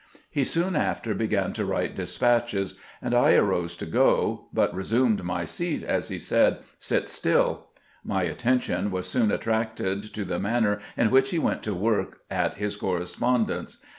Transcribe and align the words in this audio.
He 0.31 0.43
soon 0.45 0.75
after 0.75 1.13
began 1.13 1.53
to 1.53 1.63
write 1.63 1.93
despatches, 1.93 2.73
and 3.03 3.13
I 3.13 3.33
arose 3.35 3.77
to 3.77 3.85
go, 3.85 4.47
but 4.51 4.73
resumed 4.73 5.23
my 5.23 5.45
seat 5.45 5.83
as 5.83 6.07
he 6.07 6.17
said," 6.17 6.57
Sit 6.79 7.07
still." 7.07 7.67
My 8.03 8.23
atten 8.23 8.23
MANNEB 8.23 8.23
OF 8.23 8.23
WEITING 8.23 8.57
DESPATCHES 8.57 8.65
7 8.65 8.81
tion 8.81 8.91
"was 8.91 9.07
soon 9.07 9.29
attracted 9.31 10.03
to 10.15 10.25
the 10.25 10.39
manner 10.39 10.79
in 10.97 11.11
wMcli 11.11 11.27
he 11.27 11.37
went 11.37 11.61
to 11.61 11.75
work 11.75 12.21
at 12.31 12.55
his 12.55 12.75
correspondence. 12.75 13.77